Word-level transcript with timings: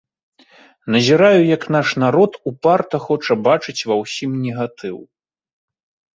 Назіраю, 0.95 1.41
як 1.55 1.67
наш 1.75 1.87
народ 2.05 2.31
упарта 2.53 3.01
хоча 3.07 3.33
бачыць 3.49 3.77
ва 3.93 4.01
ўсім 4.03 4.31
негатыў. 4.49 4.97